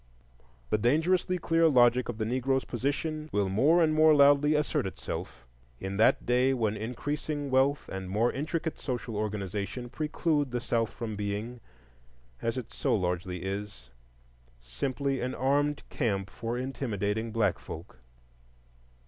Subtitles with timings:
[0.71, 5.45] The dangerously clear logic of the Negro's position will more and more loudly assert itself
[5.79, 11.15] in that day when increasing wealth and more intricate social organization preclude the South from
[11.15, 11.59] being,
[12.41, 13.91] as it so largely is,
[14.59, 17.99] simply an armed camp for intimidating black folk.